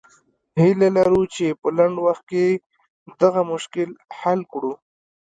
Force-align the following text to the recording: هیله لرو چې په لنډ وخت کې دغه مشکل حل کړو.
هیله 0.59 0.87
لرو 0.97 1.21
چې 1.35 1.45
په 1.61 1.67
لنډ 1.77 1.95
وخت 2.05 2.23
کې 2.31 2.45
دغه 3.21 3.41
مشکل 3.51 3.89
حل 4.19 4.39
کړو. 4.51 4.73